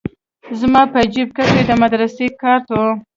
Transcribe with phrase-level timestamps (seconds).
[0.59, 2.77] زما په جيب کښې د مدرسې کارت و.